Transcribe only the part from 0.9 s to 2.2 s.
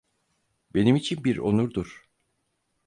için bir onurdur.